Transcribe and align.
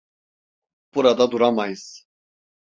Burada 0.95 1.31
duramayız. 1.31 2.05